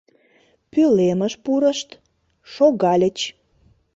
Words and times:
Пӧлемыш 0.71 1.33
пурышт, 1.43 1.89
шогальыч. 2.53 3.17